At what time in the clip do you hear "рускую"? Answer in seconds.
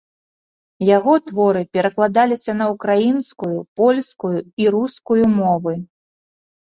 4.77-5.23